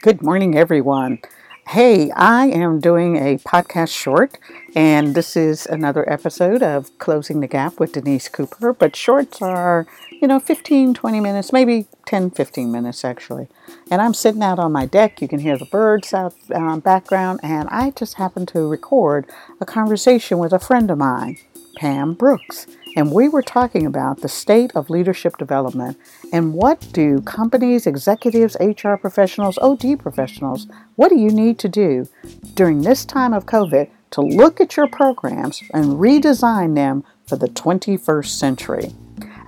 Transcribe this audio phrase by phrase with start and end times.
[0.00, 1.18] Good morning, everyone.
[1.66, 4.38] Hey, I am doing a podcast short,
[4.76, 8.72] and this is another episode of Closing the Gap with Denise Cooper.
[8.72, 13.48] But shorts are, you know, 15, 20 minutes, maybe 10, 15 minutes actually.
[13.90, 15.20] And I'm sitting out on my deck.
[15.20, 19.26] You can hear the birds out um, background, and I just happened to record
[19.60, 21.38] a conversation with a friend of mine,
[21.74, 22.68] Pam Brooks
[22.98, 25.96] and we were talking about the state of leadership development
[26.32, 30.66] and what do companies, executives, HR professionals, OD professionals,
[30.96, 32.08] what do you need to do
[32.54, 37.46] during this time of COVID to look at your programs and redesign them for the
[37.46, 38.90] 21st century?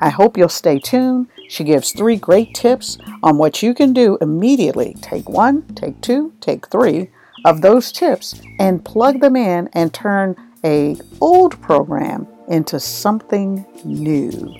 [0.01, 1.26] I hope you'll stay tuned.
[1.48, 4.95] She gives three great tips on what you can do immediately.
[5.01, 7.10] Take one, take two, take three
[7.45, 14.54] of those tips and plug them in and turn a old program into something new.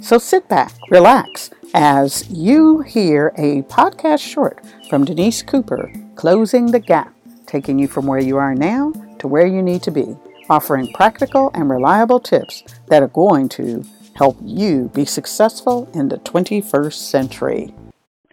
[0.00, 6.78] So sit back, relax, as you hear a podcast short from Denise Cooper, Closing the
[6.78, 7.14] Gap,
[7.46, 10.16] taking you from where you are now to where you need to be,
[10.50, 16.18] offering practical and reliable tips that are going to help you be successful in the
[16.18, 17.74] 21st century.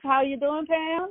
[0.03, 1.09] How you doing, Pam?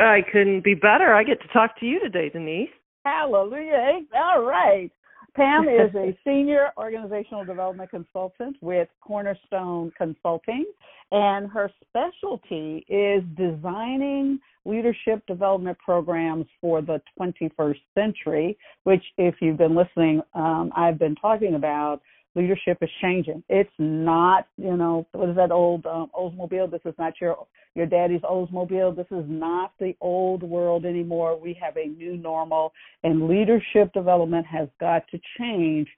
[0.00, 1.14] I couldn't be better.
[1.14, 2.70] I get to talk to you today, Denise.
[3.04, 4.00] Hallelujah.
[4.14, 4.90] All right.
[5.34, 10.66] Pam is a senior organizational development consultant with Cornerstone Consulting,
[11.10, 19.58] and her specialty is designing leadership development programs for the 21st century, which, if you've
[19.58, 22.00] been listening, um, I've been talking about
[22.34, 23.42] leadership is changing.
[23.48, 26.70] It's not, you know, what is that old um, Oldsmobile?
[26.70, 28.96] This is not your your daddy's Oldsmobile.
[28.96, 31.38] This is not the old world anymore.
[31.38, 35.88] We have a new normal, and leadership development has got to change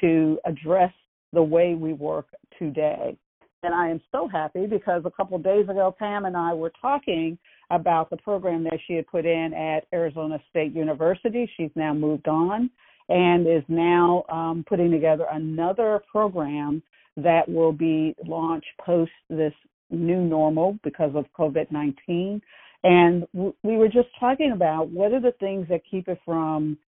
[0.00, 0.92] to address
[1.32, 2.26] the way we work
[2.58, 3.16] today.
[3.64, 6.72] And I am so happy because a couple of days ago, Pam and I were
[6.80, 7.38] talking
[7.70, 11.50] about the program that she had put in at Arizona State University.
[11.56, 12.70] She's now moved on
[13.12, 16.82] and is now um, putting together another program
[17.18, 19.52] that will be launched post this
[19.90, 22.40] new normal because of COVID 19.
[22.84, 26.78] And we were just talking about what are the things that keep it from,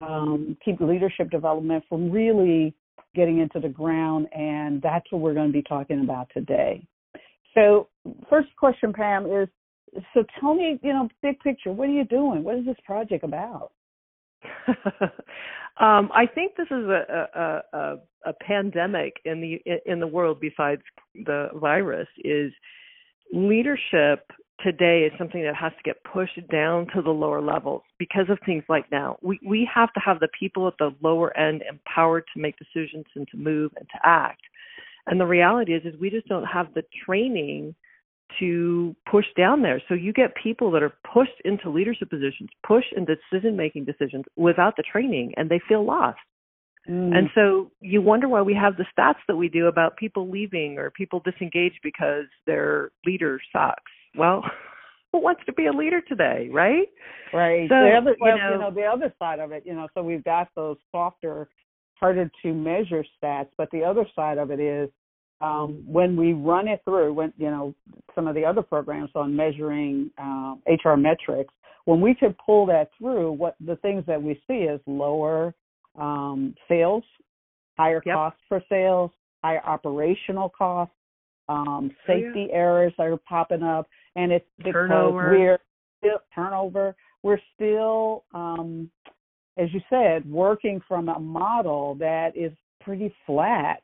[0.00, 2.74] um, keep leadership development from really
[3.14, 4.28] getting into the ground.
[4.32, 6.86] And that's what we're going to be talking about today.
[7.54, 7.88] So,
[8.30, 9.48] first question, Pam, is
[10.14, 12.44] so tell me, you know, big picture, what are you doing?
[12.44, 13.72] What is this project about?
[15.80, 20.38] um, I think this is a, a, a, a pandemic in the in the world
[20.40, 20.82] besides
[21.14, 22.52] the virus is
[23.32, 24.30] leadership
[24.62, 28.38] today is something that has to get pushed down to the lower levels because of
[28.46, 29.16] things like now.
[29.22, 33.06] We we have to have the people at the lower end empowered to make decisions
[33.14, 34.42] and to move and to act.
[35.06, 37.74] And the reality is is we just don't have the training
[38.40, 39.82] to push down there.
[39.88, 44.24] So you get people that are pushed into leadership positions, pushed into decision making decisions
[44.36, 46.18] without the training, and they feel lost.
[46.88, 47.16] Mm.
[47.16, 50.78] And so you wonder why we have the stats that we do about people leaving
[50.78, 53.82] or people disengaged because their leader sucks.
[54.16, 54.42] Well,
[55.12, 56.88] who wants to be a leader today, right?
[57.32, 57.68] Right.
[57.68, 59.86] So, the other, well, you, know, you know, the other side of it, you know,
[59.94, 61.48] so we've got those softer,
[61.94, 64.90] harder to measure stats, but the other side of it is
[65.42, 67.74] um, when we run it through, when you know
[68.14, 71.52] some of the other programs on measuring uh, HR metrics,
[71.84, 75.54] when we could pull that through, what the things that we see is lower
[75.98, 77.04] um, sales,
[77.76, 78.14] higher yep.
[78.14, 79.10] costs for sales,
[79.42, 80.94] higher operational costs,
[81.48, 82.54] um, safety oh, yeah.
[82.54, 85.36] errors are popping up, and it's because turnover.
[85.38, 85.58] we're
[85.98, 86.94] still turnover.
[87.24, 88.90] We're still, um,
[89.58, 93.82] as you said, working from a model that is pretty flat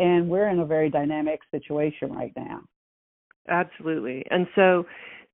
[0.00, 2.60] and we're in a very dynamic situation right now.
[3.48, 4.24] Absolutely.
[4.30, 4.86] And so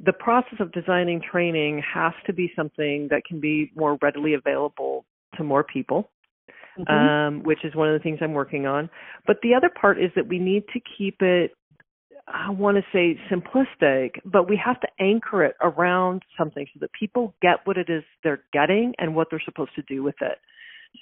[0.05, 5.05] the process of designing training has to be something that can be more readily available
[5.37, 6.11] to more people.
[6.79, 6.93] Mm-hmm.
[6.93, 8.91] Um, which is one of the things I'm working on.
[9.27, 11.53] But the other part is that we need to keep it
[12.29, 16.91] I want to say simplistic, but we have to anchor it around something so that
[16.93, 20.39] people get what it is they're getting and what they're supposed to do with it.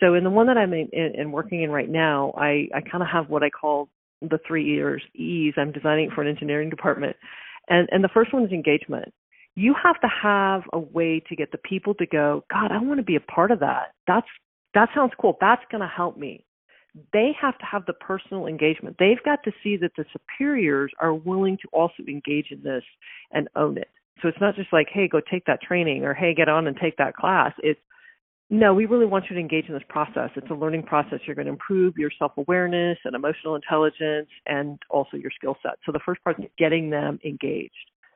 [0.00, 2.80] So in the one that I'm in, in, in working in right now, I, I
[2.80, 3.88] kind of have what I call
[4.20, 5.02] the three E's.
[5.14, 5.54] E's.
[5.56, 7.16] I'm designing for an engineering department,
[7.68, 9.12] and and the first one is engagement.
[9.56, 12.44] You have to have a way to get the people to go.
[12.50, 13.92] God, I want to be a part of that.
[14.06, 14.26] That's
[14.74, 15.36] that sounds cool.
[15.40, 16.44] That's going to help me.
[17.12, 18.96] They have to have the personal engagement.
[18.98, 22.84] They've got to see that the superiors are willing to also engage in this
[23.32, 23.88] and own it.
[24.22, 26.76] So it's not just like, hey, go take that training or hey, get on and
[26.76, 27.52] take that class.
[27.58, 27.80] It's
[28.58, 30.30] no, we really want you to engage in this process.
[30.36, 31.20] It's a learning process.
[31.26, 35.74] You're going to improve your self awareness and emotional intelligence and also your skill set.
[35.84, 37.72] So the first part is getting them engaged.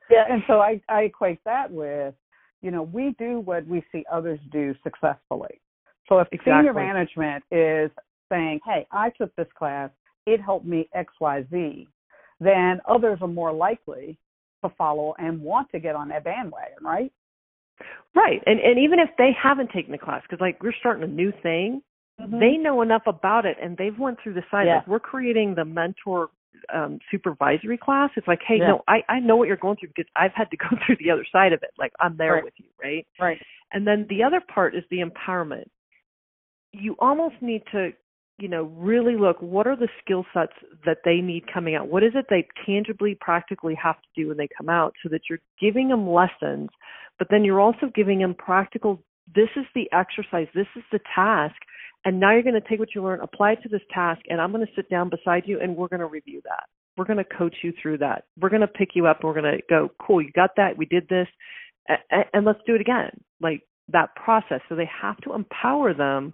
[0.09, 2.15] Yeah, and so I, I equate that with
[2.61, 5.61] you know, we do what we see others do successfully.
[6.07, 6.53] So if exactly.
[6.53, 7.91] senior management is
[8.29, 9.91] saying, "Hey, I took this class,
[10.25, 11.87] it helped me X, Y, Z,"
[12.39, 14.17] then others are more likely
[14.63, 17.13] to follow and want to get on that bandwagon, right?
[18.15, 21.07] Right, and and even if they haven't taken the class, because like we're starting a
[21.07, 21.81] new thing,
[22.19, 22.39] mm-hmm.
[22.39, 24.67] they know enough about it and they've went through the side.
[24.67, 24.77] Yeah.
[24.77, 26.29] Like we're creating the mentor
[26.73, 28.67] um supervisory class it's like hey yeah.
[28.67, 31.09] no i i know what you're going through because i've had to go through the
[31.09, 32.43] other side of it like i'm there right.
[32.43, 33.37] with you right right
[33.71, 35.69] and then the other part is the empowerment
[36.73, 37.91] you almost need to
[38.39, 40.53] you know really look what are the skill sets
[40.85, 44.37] that they need coming out what is it they tangibly practically have to do when
[44.37, 46.69] they come out so that you're giving them lessons
[47.17, 49.01] but then you're also giving them practical
[49.35, 51.55] this is the exercise this is the task
[52.05, 54.39] and now you're going to take what you learn, apply it to this task, and
[54.39, 56.63] I'm going to sit down beside you and we're going to review that.
[56.97, 58.25] We're going to coach you through that.
[58.39, 60.77] We're going to pick you up and we're going to go, cool, you got that.
[60.77, 61.27] We did this.
[62.33, 63.09] And let's do it again.
[63.41, 64.61] Like that process.
[64.69, 66.33] So they have to empower them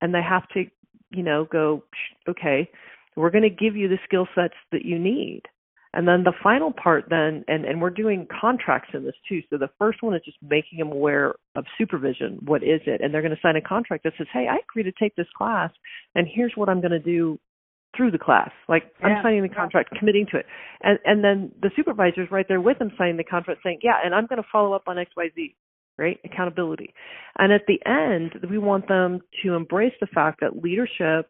[0.00, 0.64] and they have to,
[1.12, 1.82] you know, go,
[2.28, 2.70] okay,
[3.16, 5.42] we're going to give you the skill sets that you need.
[5.94, 9.42] And then the final part then, and, and we're doing contracts in this too.
[9.50, 12.38] So the first one is just making them aware of supervision.
[12.46, 13.02] What is it?
[13.02, 15.26] And they're going to sign a contract that says, hey, I agree to take this
[15.36, 15.70] class
[16.14, 17.38] and here's what I'm going to do
[17.96, 18.50] through the class.
[18.68, 19.08] Like yeah.
[19.08, 19.98] I'm signing the contract, yeah.
[19.98, 20.46] committing to it.
[20.82, 24.14] And and then the supervisor's right there with them signing the contract saying, Yeah, and
[24.14, 25.54] I'm gonna follow up on XYZ.
[26.02, 26.18] Right?
[26.24, 26.92] Accountability.
[27.38, 31.28] And at the end, we want them to embrace the fact that leadership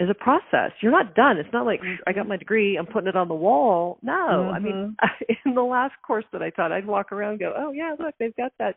[0.00, 0.72] is a process.
[0.80, 1.38] You're not done.
[1.38, 3.98] It's not like I got my degree, I'm putting it on the wall.
[4.02, 4.54] No, mm-hmm.
[4.54, 4.96] I mean,
[5.46, 8.14] in the last course that I taught, I'd walk around and go, "Oh yeah, look,
[8.18, 8.76] they've got that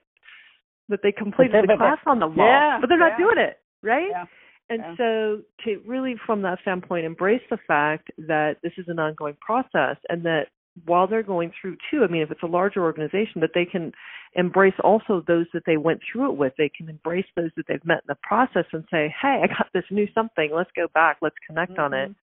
[0.90, 3.26] that they completed the class on the wall, yeah, but they're not yeah.
[3.26, 4.26] doing it, right?" Yeah.
[4.70, 9.36] And so to really from that standpoint embrace the fact that this is an ongoing
[9.42, 10.46] process and that
[10.86, 13.92] while they're going through too, I mean, if it's a larger organization, that they can
[14.36, 16.54] embrace also those that they went through it with.
[16.58, 19.68] They can embrace those that they've met in the process and say, "Hey, I got
[19.74, 20.50] this new something.
[20.54, 21.18] Let's go back.
[21.22, 21.82] Let's connect mm-hmm.
[21.82, 22.16] on it.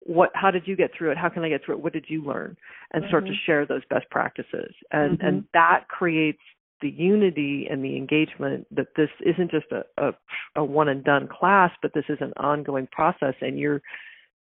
[0.00, 0.30] What?
[0.34, 1.18] How did you get through it?
[1.18, 1.82] How can I get through it?
[1.82, 2.56] What did you learn?"
[2.92, 3.10] And mm-hmm.
[3.10, 5.26] start to share those best practices, and mm-hmm.
[5.26, 6.40] and that creates
[6.80, 10.12] the unity and the engagement that this isn't just a, a
[10.56, 13.82] a one and done class, but this is an ongoing process, and you're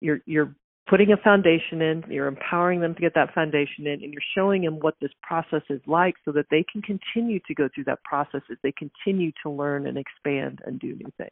[0.01, 0.55] you're you're
[0.89, 4.63] putting a foundation in, you're empowering them to get that foundation in, and you're showing
[4.63, 8.03] them what this process is like so that they can continue to go through that
[8.05, 11.31] process as they continue to learn and expand and do new things.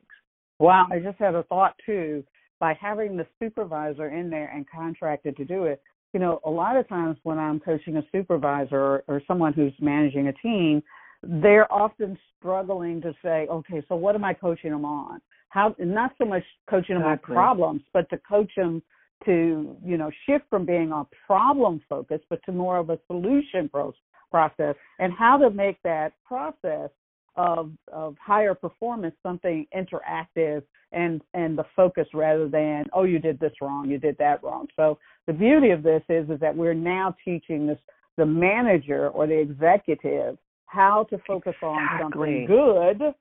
[0.59, 2.25] Wow, I just had a thought too.
[2.61, 5.83] By having the supervisor in there and contracted to do it,
[6.15, 9.73] you know, a lot of times when I'm coaching a supervisor or, or someone who's
[9.81, 10.83] managing a team,
[11.23, 15.21] they're often struggling to say, okay, so what am I coaching them on?
[15.49, 17.35] How not so much coaching them exactly.
[17.35, 18.83] on problems, but to coach them
[19.25, 23.69] to you know shift from being a problem focus but to more of a solution
[23.69, 23.95] pro-
[24.31, 26.91] process and how to make that process
[27.37, 33.39] of of higher performance something interactive and and the focus rather than oh you did
[33.41, 36.75] this wrong you did that wrong so the beauty of this is is that we're
[36.75, 37.79] now teaching this
[38.19, 40.37] the manager or the executive
[40.67, 42.01] how to focus on exactly.
[42.03, 43.15] something good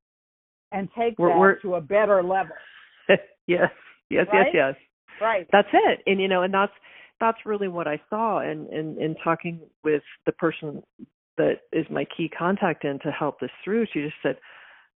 [0.71, 2.55] and take we're, that we're, to a better level
[3.47, 3.69] yes
[4.09, 4.47] yes right?
[4.53, 4.75] yes yes
[5.21, 5.47] Right.
[5.51, 5.99] That's it.
[6.07, 6.73] And you know, and that's
[7.19, 10.81] that's really what I saw in in, in talking with the person
[11.37, 13.85] that is my key contact in to help this through.
[13.93, 14.37] She just said,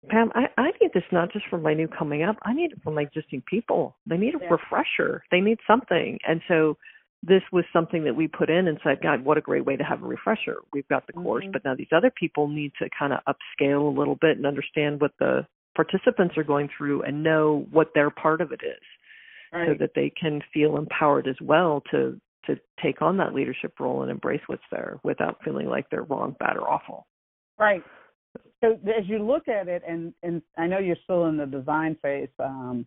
[0.08, 2.78] Pam, I, I need this not just for my new coming up, I need it
[2.82, 3.96] for my existing people.
[4.06, 4.48] They need a yeah.
[4.50, 5.22] refresher.
[5.30, 6.18] They need something.
[6.26, 6.76] And so
[7.22, 9.84] this was something that we put in and said, God, what a great way to
[9.84, 10.56] have a refresher.
[10.72, 11.52] We've got the course, mm-hmm.
[11.52, 15.00] but now these other people need to kind of upscale a little bit and understand
[15.00, 18.82] what the participants are going through and know what their part of it is
[19.52, 19.68] right.
[19.68, 24.02] so that they can feel empowered as well to to take on that leadership role
[24.02, 27.06] and embrace what's there without feeling like they're wrong, bad, or awful.
[27.56, 27.84] Right.
[28.60, 31.96] So as you look at it, and and I know you're still in the design
[32.02, 32.86] phase um,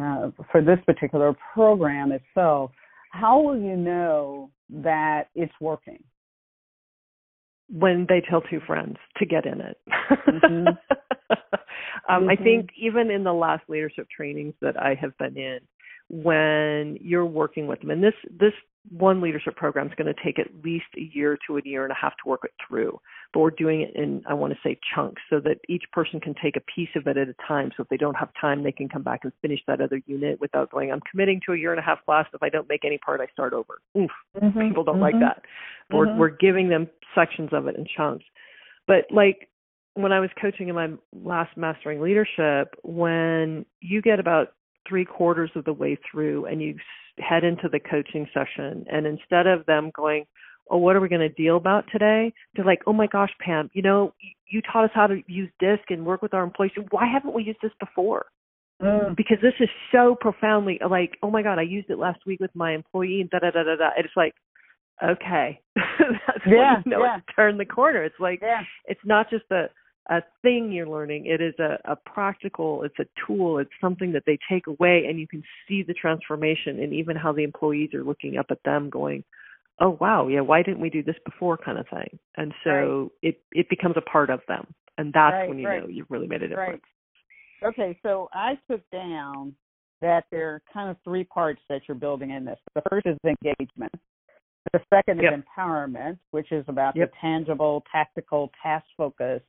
[0.00, 2.70] uh, for this particular program itself.
[3.10, 6.02] How will you know that it's working?
[7.70, 9.78] When they tell two friends to get in it.
[10.10, 10.66] Mm-hmm.
[12.08, 12.28] um, mm-hmm.
[12.30, 15.58] I think even in the last leadership trainings that I have been in,
[16.12, 17.90] when you're working with them.
[17.90, 18.52] And this this
[18.90, 21.92] one leadership program is going to take at least a year to a year and
[21.92, 23.00] a half to work it through.
[23.32, 26.34] But we're doing it in I want to say chunks so that each person can
[26.42, 27.70] take a piece of it at a time.
[27.76, 30.38] So if they don't have time, they can come back and finish that other unit
[30.38, 32.26] without going, I'm committing to a year and a half class.
[32.34, 33.80] If I don't make any part, I start over.
[33.96, 34.68] Oof, mm-hmm.
[34.68, 35.02] people don't mm-hmm.
[35.02, 35.42] like that.
[35.90, 35.96] Mm-hmm.
[35.96, 38.24] we're we're giving them sections of it in chunks.
[38.86, 39.48] But like
[39.94, 44.48] when I was coaching in my last mastering leadership, when you get about
[44.88, 46.76] three quarters of the way through and you
[47.18, 50.24] head into the coaching session and instead of them going
[50.70, 52.32] oh, what are we going to deal about today?
[52.54, 54.14] They're like, oh my gosh, Pam, you know,
[54.50, 56.72] you taught us how to use DISC and work with our employees.
[56.90, 58.26] Why haven't we used this before?
[58.82, 59.16] Mm.
[59.16, 62.50] Because this is so profoundly like, oh my God, I used it last week with
[62.54, 63.90] my employee and da da da da da.
[63.96, 64.34] It's like,
[65.02, 67.18] okay, that's yeah, when you know yeah.
[67.18, 68.02] it's turned the corner.
[68.02, 68.62] It's like, yeah.
[68.86, 69.66] it's not just a
[70.10, 71.26] a thing you're learning.
[71.26, 75.18] It is a, a practical, it's a tool, it's something that they take away and
[75.18, 78.90] you can see the transformation and even how the employees are looking up at them
[78.90, 79.22] going,
[79.80, 82.18] oh wow, yeah, why didn't we do this before kind of thing.
[82.36, 83.10] And so right.
[83.22, 84.66] it it becomes a part of them.
[84.98, 85.82] And that's right, when you right.
[85.82, 86.82] know you've really made a difference.
[87.64, 89.54] Okay, so I took down
[90.00, 92.58] that there are kind of three parts that you're building in this.
[92.74, 93.92] The first is engagement.
[94.72, 95.32] The second yep.
[95.32, 97.10] is empowerment, which is about yep.
[97.10, 99.44] the tangible, tactical, task focused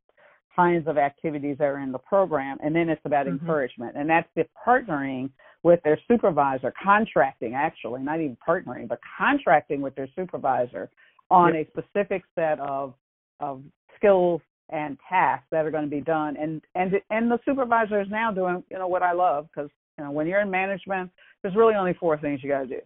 [0.55, 2.57] kinds of activities that are in the program.
[2.63, 3.39] And then it's about mm-hmm.
[3.39, 3.95] encouragement.
[3.95, 5.29] And that's the partnering
[5.63, 10.89] with their supervisor, contracting actually, not even partnering, but contracting with their supervisor
[11.31, 11.67] on yep.
[11.67, 12.93] a specific set of
[13.39, 13.61] of
[13.95, 16.35] skills and tasks that are going to be done.
[16.37, 20.03] And and and the supervisor is now doing you know what I love because you
[20.03, 21.09] know when you're in management,
[21.41, 22.79] there's really only four things you got to do: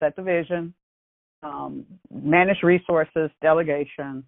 [0.00, 0.74] set the vision,
[1.42, 4.24] um, manage resources, delegation,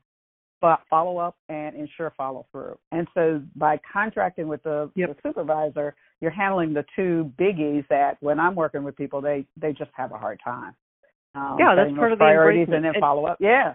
[0.60, 2.76] follow up, and ensure follow through.
[2.92, 5.10] And so by contracting with the, yep.
[5.10, 9.72] the supervisor, you're handling the two biggies that when I'm working with people, they they
[9.72, 10.74] just have a hard time.
[11.34, 13.38] Um, yeah, that's part of the priorities and then follow up.
[13.40, 13.74] Yeah.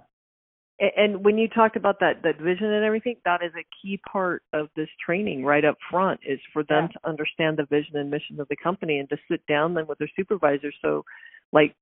[0.97, 4.41] And when you talked about that that vision and everything, that is a key part
[4.51, 6.99] of this training right up front is for them yeah.
[6.99, 9.99] to understand the vision and mission of the company and to sit down then with
[9.99, 10.75] their supervisors.
[10.81, 11.05] So,
[11.53, 11.75] like,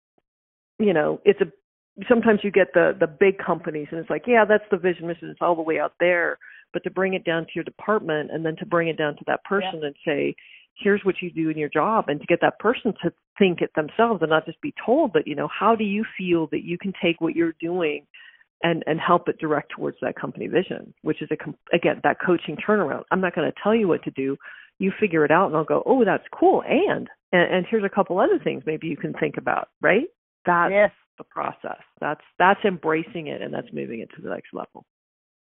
[0.80, 1.46] you know, it's a
[2.08, 5.30] sometimes you get the the big companies and it's like yeah that's the vision mission.
[5.30, 6.38] It's all the way out there.
[6.72, 9.24] But to bring it down to your department and then to bring it down to
[9.26, 9.88] that person yeah.
[9.88, 10.36] and say
[10.76, 13.72] here's what you do in your job and to get that person to think it
[13.76, 16.78] themselves and not just be told but you know how do you feel that you
[16.78, 18.06] can take what you're doing
[18.64, 22.56] and and help it direct towards that company vision which is a again that coaching
[22.56, 23.04] turnaround.
[23.12, 24.38] I'm not going to tell you what to do.
[24.80, 26.64] You figure it out and i'll go oh that's cool.
[26.68, 30.08] And and, and here's a couple other things maybe you can think about right?
[30.46, 31.82] That's yes the process.
[32.02, 34.86] That's that's embracing it and that's moving it to the next level.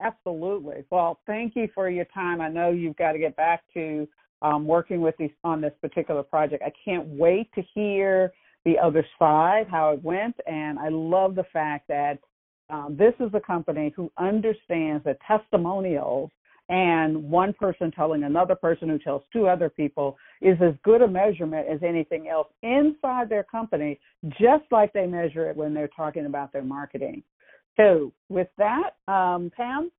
[0.01, 0.84] Absolutely.
[0.89, 2.39] Well, thank you for your time.
[2.39, 4.07] I know you've got to get back to
[4.41, 6.63] um, working with these on this particular project.
[6.65, 8.31] I can't wait to hear
[8.63, 12.19] the other side, how it went, and I love the fact that
[12.69, 16.31] um, this is a company who understands that testimonials
[16.69, 21.07] and one person telling another person who tells two other people is as good a
[21.07, 24.00] measurement as anything else inside their company,
[24.39, 27.22] just like they measure it when they're talking about their marketing.
[27.77, 29.91] So, with that, um, Pam,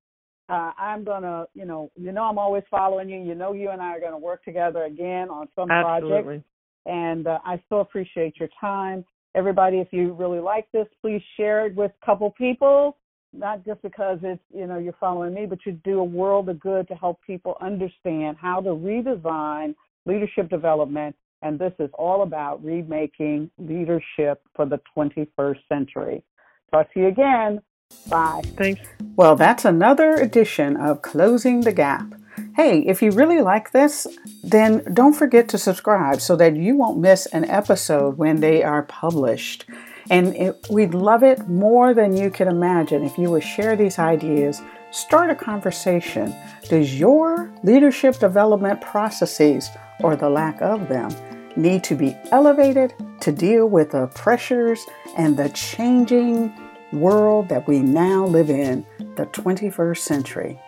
[0.49, 3.21] uh, I'm gonna, you know, you know, I'm always following you.
[3.21, 6.23] You know, you and I are gonna work together again on some Absolutely.
[6.23, 6.45] project,
[6.87, 9.05] and uh, I so appreciate your time.
[9.35, 12.97] Everybody, if you really like this, please share it with a couple people
[13.39, 16.61] not just because it's you know you're following me, but you do a world of
[16.61, 19.75] good to help people understand how to redesign
[20.05, 21.17] leadership development.
[21.43, 26.25] And this is all about remaking leadership for the 21st century.
[26.71, 27.61] Talk to you again.
[28.09, 28.43] Bye.
[28.57, 28.81] Thanks.
[29.17, 32.15] Well, that's another edition of Closing the Gap.
[32.57, 34.07] Hey, if you really like this,
[34.43, 38.83] then don't forget to subscribe so that you won't miss an episode when they are
[38.83, 39.67] published.
[40.11, 43.99] And it, we'd love it more than you can imagine if you would share these
[43.99, 46.35] ideas, start a conversation.
[46.69, 49.69] Does your leadership development processes,
[50.01, 51.15] or the lack of them,
[51.57, 54.85] need to be elevated to deal with the pressures
[55.17, 56.53] and the changing
[56.93, 58.87] world that we now live in,
[59.17, 60.61] the 21st century?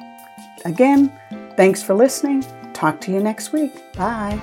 [0.65, 1.13] Again,
[1.57, 2.45] thanks for listening.
[2.73, 3.73] Talk to you next week.
[3.95, 4.43] Bye.